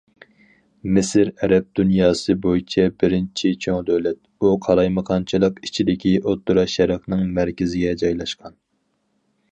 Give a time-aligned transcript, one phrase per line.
[0.93, 8.61] مىسىر ئەرەب دۇنياسى بويىچە بىرىنچى چوڭ دۆلەت، ئۇ قالايمىقانچىلىق ئىچىدىكى ئوتتۇرا شەرقنىڭ مەركىزىگە جايلاشقان.